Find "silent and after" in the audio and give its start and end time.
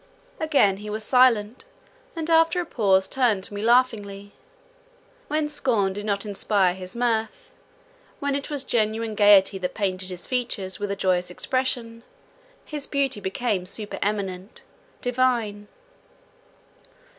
1.03-2.59